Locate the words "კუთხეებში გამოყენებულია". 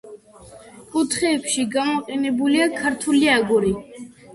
0.95-2.69